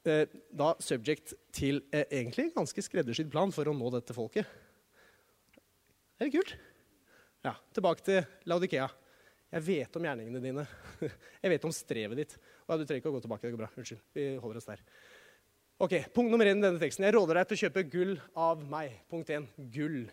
[0.08, 4.50] Eh, da subject til eh, egentlig ganske skreddersydd plan for å nå dette folket.
[6.18, 6.56] Er det kult?
[7.46, 8.88] Ja, Tilbake til Laudikea.
[9.48, 10.66] Jeg vet om gjerningene dine.
[11.44, 12.36] Jeg vet om strevet ditt.
[12.68, 13.48] Ja, Du trenger ikke å gå tilbake.
[13.48, 13.70] det går bra.
[13.80, 14.02] Unnskyld.
[14.18, 14.82] Vi holder oss der.
[15.80, 17.06] Ok, Punkt nummer én i denne teksten.
[17.08, 18.98] Jeg råder deg til å kjøpe gull av meg.
[19.12, 19.46] Punkt én.
[19.72, 20.08] Gull.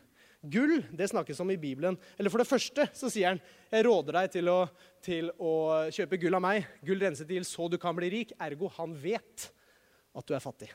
[0.44, 1.96] Gull det snakkes om i Bibelen.
[2.20, 3.40] Eller For det første så sier han
[3.72, 4.58] jeg råder deg til å,
[5.02, 5.54] til å
[5.94, 6.68] kjøpe gull av meg.
[6.84, 8.36] Gull renset til så du kan bli rik.
[8.44, 9.48] Ergo han vet
[10.14, 10.70] at du er fattig.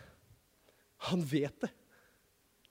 [1.08, 1.72] Han vet det.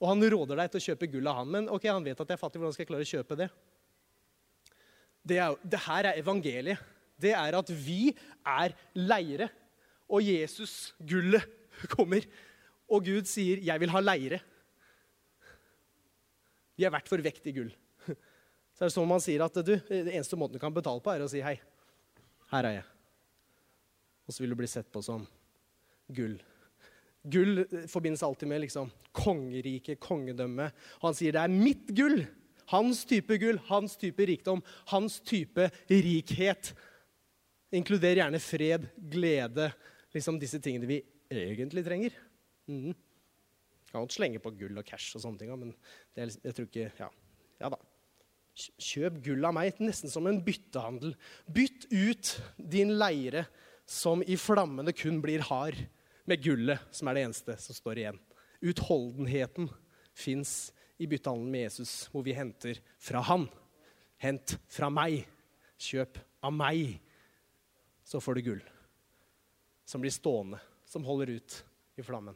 [0.03, 1.55] Og han råder deg til å kjøpe gull av han.
[1.55, 2.61] Men ok, han vet at jeg er fattig.
[2.61, 3.49] Hvordan skal jeg klare å kjøpe det?
[5.23, 6.85] Det, er, det her er evangeliet.
[7.19, 8.13] Det er at vi
[8.47, 9.49] er leire.
[10.09, 11.45] Og Jesus, gullet,
[11.95, 12.25] kommer.
[12.89, 14.41] Og Gud sier 'jeg vil ha leire'.
[16.79, 17.73] Vi er verdt for vekt i gull.
[18.75, 21.11] Så er det sånn man sier at du, det eneste måten du kan betale på,
[21.11, 21.59] er å si hei.
[22.53, 22.87] Her er jeg.
[24.29, 25.25] Og så vil du bli sett på som
[26.15, 26.37] gull.
[27.29, 30.69] Gull forbindes alltid med liksom, kongerike, kongedømme.
[31.03, 32.23] Han sier det er mitt gull.
[32.73, 36.73] Hans type gull, hans type rikdom, hans type rikhet.
[37.75, 39.71] Inkluder gjerne fred, glede,
[40.15, 41.03] liksom disse tingene vi
[41.33, 42.17] egentlig trenger.
[42.69, 42.95] Mm.
[43.89, 45.73] Kan godt slenge på gull og cash og sånne ting, men
[46.17, 47.09] er, jeg tror ikke ja.
[47.63, 47.81] ja da.
[48.59, 51.15] Kjøp gull av meg, nesten som en byttehandel.
[51.47, 53.47] Bytt ut din leire,
[53.89, 55.79] som i flammene kun blir hard,
[56.29, 58.19] med gullet, som er det eneste som står igjen.
[58.61, 59.71] Utholdenheten
[60.13, 63.47] fins i byttehandelen med Jesus, hvor vi henter fra han.
[64.19, 65.23] Hent fra meg.
[65.79, 66.97] Kjøp av meg,
[68.03, 68.63] så får du gull.
[69.87, 70.59] Som blir stående,
[70.89, 71.59] som holder ut
[71.99, 72.35] i flammen.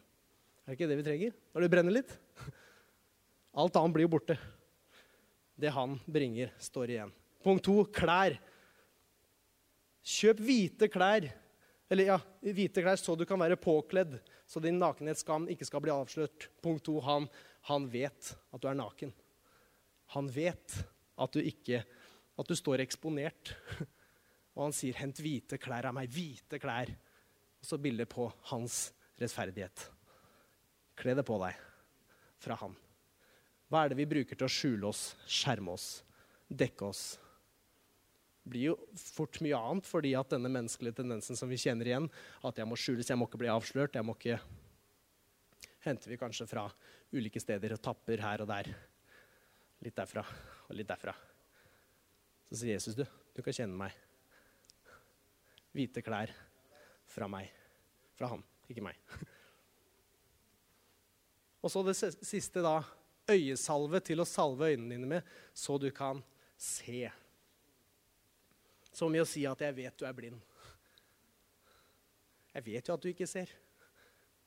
[0.63, 2.15] Er det ikke det vi trenger når det brenner litt?
[3.61, 4.39] Alt annet blir jo borte.
[5.59, 7.13] Det han bringer, står igjen.
[7.43, 8.39] Punkt to klær.
[10.07, 11.27] Kjøp hvite klær.
[11.93, 14.15] Eller ja, hvite klær så du kan være påkledd,
[14.49, 16.47] så din nakenhetsskam ikke skal bli avslørt.
[16.65, 17.27] Punkt to han,
[17.69, 19.13] han vet at du er naken.
[20.17, 20.79] Han vet
[21.21, 21.85] at du ikke
[22.41, 23.51] At du står eksponert.
[24.57, 26.89] Og han sier, 'Hent hvite klær av meg.' Hvite klær.
[27.61, 29.85] Og så bilder på hans rettferdighet.
[30.97, 31.61] Kle det på deg
[32.41, 32.73] fra han.
[33.69, 36.03] Hva er det vi bruker til å skjule oss, skjerme oss,
[36.49, 37.05] dekke oss?
[38.43, 42.09] Det blir jo fort mye annet fordi at denne menneskelige tendensen som vi kjenner igjen,
[42.43, 44.41] at jeg må skjules, jeg må ikke bli avslørt, jeg må ikke
[45.83, 46.69] Henter vi kanskje fra
[47.13, 48.71] ulike steder og tapper her og der.
[49.83, 50.23] Litt derfra
[50.69, 51.15] og litt derfra.
[52.49, 53.95] Så sier Jesus, du, du kan kjenne meg.
[55.73, 56.33] Hvite klær
[57.09, 57.49] fra meg.
[58.17, 58.99] Fra han, ikke meg.
[61.63, 62.81] Og så det siste, da.
[63.31, 66.21] Øyesalve til å salve øynene dine med, så du kan
[66.59, 67.07] se.
[68.93, 70.43] Som i å si at 'jeg vet du er blind'.
[72.53, 73.49] Jeg vet jo at du ikke ser.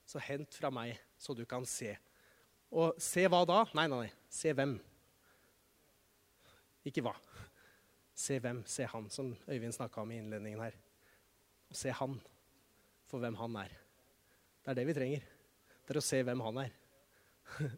[0.06, 1.98] Så hent fra meg, så du kan se.
[2.76, 3.62] Og se hva da?
[3.78, 4.12] Nei, nei, nei.
[4.32, 4.76] Se hvem.
[6.86, 7.14] Ikke hva.
[8.16, 8.62] Se hvem.
[8.68, 10.76] Se han, som Øyvind snakka om i innledningen her.
[11.72, 12.18] Og se han
[13.08, 13.72] for hvem han er.
[14.66, 15.26] Det er det vi trenger.
[15.86, 16.78] Det er å se hvem han er.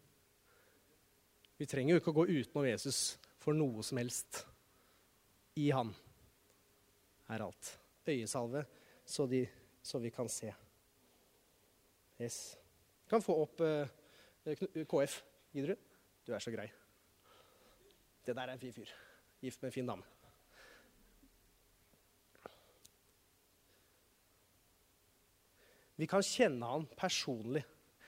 [1.58, 2.98] Vi trenger jo ikke å gå utenom Jesus
[3.42, 4.44] for noe som helst.
[5.58, 5.90] I han
[7.34, 7.72] er alt.
[8.06, 8.62] Øyesalve,
[9.02, 9.42] så, de,
[9.82, 10.52] så vi kan se.
[12.22, 12.38] Yes.
[13.02, 13.90] Du kan få opp uh,
[14.56, 15.24] KF.
[15.54, 15.88] Gidder du?
[16.28, 16.68] Du er så grei.
[18.26, 18.92] Det der er en fin fyr.
[19.42, 20.04] Gift med en fin dame.
[25.98, 27.64] Vi kan kjenne han personlig.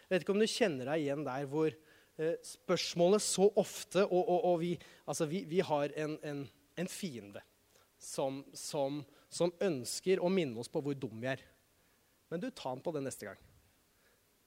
[0.06, 4.21] Jeg vet ikke om du kjenner deg igjen der hvor eh, spørsmålet så ofte Og,
[4.21, 4.73] og, og vi,
[5.08, 6.43] altså vi, vi, har en, en,
[6.78, 7.41] en fiende
[7.97, 11.43] som, som, som, ønsker å minne oss på hvor dum vi er.
[12.30, 13.41] Men du, ta han på det neste gang.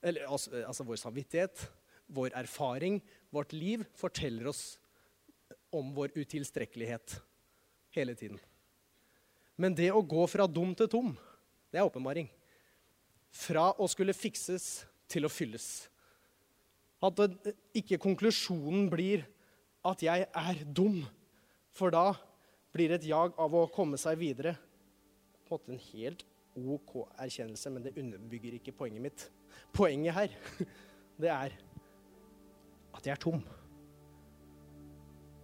[0.02, 1.66] Eller, altså, altså vår samvittighet,
[2.06, 4.78] vår erfaring, vårt liv forteller oss
[5.72, 7.16] om vår utilstrekkelighet
[7.96, 8.40] hele tiden.
[9.56, 11.12] Men det å gå fra dum til tom,
[11.72, 12.28] det er åpenbaring.
[13.32, 15.86] Fra å skulle fikses til å fylles.
[17.02, 17.18] At
[17.76, 19.24] ikke konklusjonen blir
[19.86, 21.00] at jeg er dum,
[21.74, 22.12] for da
[22.72, 24.54] blir det et jag av å komme seg videre.
[25.48, 26.24] På en helt
[26.56, 29.26] OK erkjennelse, men det underbygger ikke poenget mitt.
[29.74, 30.36] Poenget her,
[31.22, 31.56] det er
[32.92, 33.40] at jeg er tom.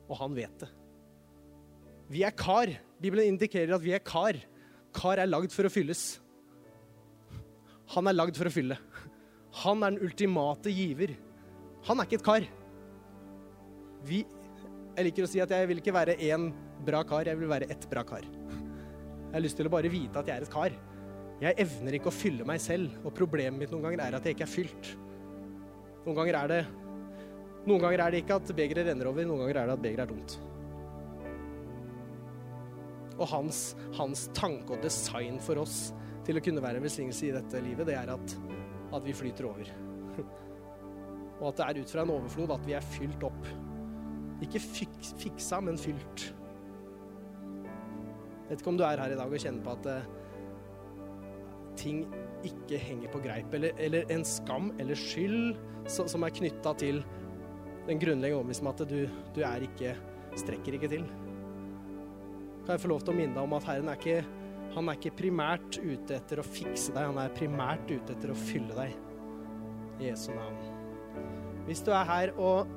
[0.08, 0.70] Og han vet det.
[2.08, 2.72] Vi er kar.
[3.00, 4.38] Bibelen indikerer at vi er kar.
[4.96, 6.16] Kar er lagd for å fylles.
[7.94, 8.78] Han er lagd for å fylle.
[9.64, 11.14] Han er den ultimate giver.
[11.88, 12.48] Han er ikke et kar.
[14.08, 14.22] Vi,
[14.94, 16.50] jeg liker å si at jeg vil ikke være én
[16.84, 18.24] bra kar, jeg vil være ett bra kar.
[18.24, 20.76] Jeg har lyst til å bare vite at jeg er et kar.
[21.38, 24.36] Jeg evner ikke å fylle meg selv, og problemet mitt noen ganger er at jeg
[24.36, 24.92] ikke er fylt.
[26.04, 26.60] Noen ganger er det,
[27.68, 30.04] noen ganger er det ikke at begeret renner over, noen ganger er det at begeret
[30.06, 30.38] er tomt.
[33.18, 33.62] Og hans,
[33.98, 35.88] hans tanke og design for oss
[36.26, 38.38] til å kunne være en velsignelse i dette livet, det er at
[38.94, 39.70] at vi flyter over.
[41.38, 43.48] Og at det er ut fra en overflod at vi er fylt opp.
[44.42, 46.28] Ikke fiksa, men fylt.
[48.48, 50.08] Jeg vet ikke om du er her i dag og kjenner på at uh,
[51.78, 52.06] ting
[52.46, 55.58] ikke henger på greip, eller, eller en skam eller skyld
[55.90, 57.02] så, som er knytta til
[57.88, 58.98] den grunnleggende overbevisningen at du,
[59.36, 59.94] du er ikke
[60.38, 61.06] strekker ikke til.
[62.66, 64.18] Kan jeg få lov til å minne deg om at Herren er ikke
[64.74, 68.36] han er ikke primært ute etter å fikse deg, han er primært ute etter å
[68.36, 68.92] fylle deg.
[69.98, 70.58] I Jesu navn.
[71.66, 72.68] Hvis du er her og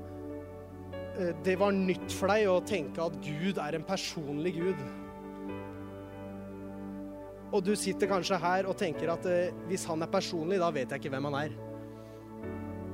[1.20, 4.82] eh, det var nytt for deg å tenke at Gud er en personlig Gud
[7.52, 10.88] Og du sitter kanskje her og tenker at eh, hvis han er personlig, da vet
[10.88, 11.56] jeg ikke hvem han er.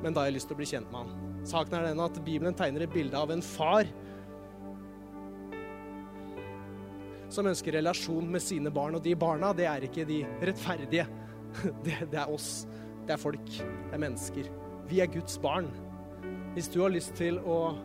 [0.02, 1.27] Men da har jeg lyst til å bli kjent med han.
[1.48, 3.88] Saken er den at Bibelen tegner et bilde av en far
[7.32, 8.98] som ønsker relasjon med sine barn.
[8.98, 11.08] Og de barna, det er ikke de rettferdige.
[11.86, 12.68] Det, det, er oss.
[13.08, 13.46] Det er folk.
[13.48, 14.50] Det er mennesker.
[14.90, 15.70] Vi er Guds barn.
[16.54, 17.78] Hvis du har lyst til å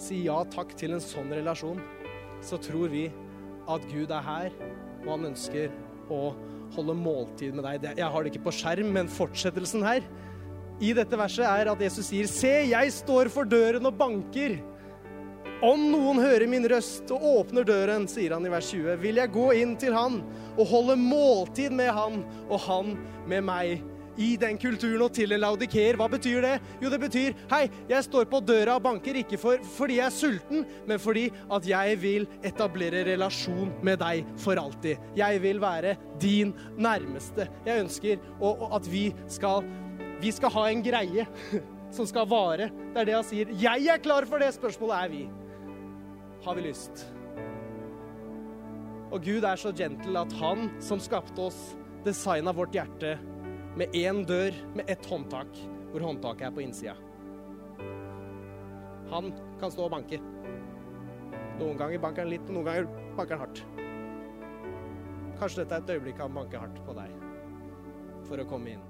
[0.00, 1.78] si ja takk til en sånn relasjon,
[2.44, 3.06] så tror vi
[3.70, 4.56] at Gud er her,
[5.04, 5.70] og han ønsker
[6.12, 6.32] å
[6.74, 7.86] holde måltid med deg.
[8.02, 10.04] Jeg har det ikke på skjerm, men fortsettelsen her
[10.80, 14.58] i dette verset er at Jesus sier, Se, jeg står for døren og banker.
[15.60, 19.32] Om noen hører min røst og åpner døren, sier han i vers 20, vil jeg
[19.34, 20.22] gå inn til han
[20.56, 22.94] og holde måltid med han og han
[23.28, 23.82] med meg
[24.20, 25.98] i den kulturen og til en laudikeer.
[26.00, 26.54] Hva betyr det?
[26.82, 30.16] Jo, det betyr hei, jeg står på døra og banker ikke for, fordi jeg er
[30.16, 35.00] sulten, men fordi at jeg vil etablere relasjon med deg for alltid.
[35.18, 37.48] Jeg vil være din nærmeste.
[37.68, 39.64] Jeg ønsker og, og at vi skal,
[40.20, 41.26] vi skal ha en greie
[41.96, 42.70] som skal vare.
[42.92, 43.54] Det er det han sier.
[43.60, 44.52] Jeg er klar for det.
[44.56, 45.22] Spørsmålet er vi.
[46.44, 47.04] Har vi lyst?
[49.10, 51.58] Og Gud er så gentle at han som skapte oss,
[52.04, 53.16] designa vårt hjerte
[53.76, 55.50] med én dør med ett håndtak,
[55.90, 56.94] hvor håndtaket er på innsida.
[59.10, 60.20] Han kan stå og banke.
[61.58, 62.86] Noen ganger banker han litt, og noen ganger
[63.18, 63.64] banker han hardt.
[65.40, 67.18] Kanskje dette er et øyeblikk han banker hardt på deg
[68.28, 68.89] for å komme inn.